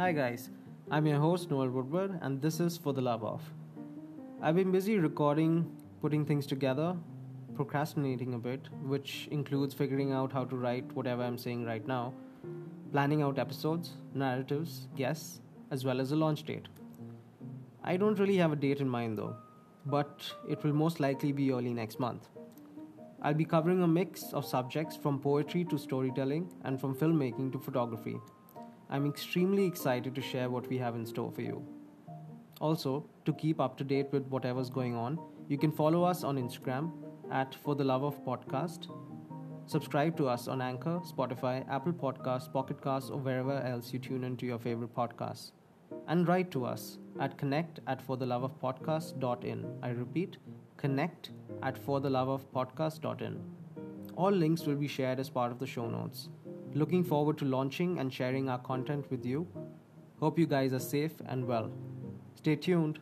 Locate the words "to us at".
46.50-47.38